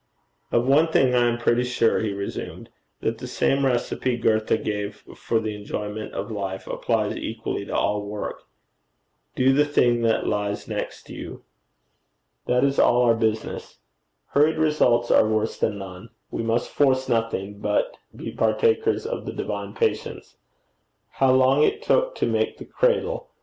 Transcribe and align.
'Of 0.51 0.65
one 0.67 0.87
thing 0.87 1.13
I 1.13 1.27
am 1.27 1.37
pretty 1.37 1.63
sure,' 1.63 1.99
he 1.99 2.11
resumed, 2.11 2.71
'that 3.01 3.19
the 3.19 3.27
same 3.27 3.63
recipe 3.63 4.17
Goethe 4.17 4.63
gave 4.63 5.05
for 5.15 5.39
the 5.39 5.55
enjoyment 5.55 6.11
of 6.15 6.31
life, 6.31 6.65
applies 6.65 7.15
equally 7.15 7.65
to 7.67 7.75
all 7.75 8.01
work: 8.01 8.41
"Do 9.35 9.53
the 9.53 9.63
thing 9.63 10.01
that 10.01 10.25
lies 10.25 10.67
next 10.67 11.11
you." 11.11 11.43
That 12.47 12.63
is 12.63 12.79
all 12.79 13.03
our 13.03 13.13
business. 13.13 13.77
Hurried 14.29 14.57
results 14.57 15.11
are 15.11 15.29
worse 15.29 15.59
than 15.59 15.77
none. 15.77 16.09
We 16.31 16.41
must 16.41 16.71
force 16.71 17.07
nothing, 17.07 17.59
but 17.59 17.95
be 18.15 18.31
partakers 18.31 19.05
of 19.05 19.27
the 19.27 19.33
divine 19.33 19.75
patience. 19.75 20.35
How 21.11 21.31
long 21.31 21.61
it 21.61 21.83
took 21.83 22.15
to 22.15 22.25
make 22.25 22.57
the 22.57 22.65
cradle! 22.65 23.29